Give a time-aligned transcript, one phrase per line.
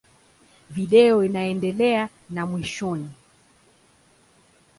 [0.69, 3.09] Video inaendelea na mwishoni.